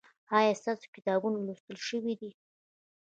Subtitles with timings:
[0.37, 2.29] ایا ستاسو کتابونه لوستل شوي دي؟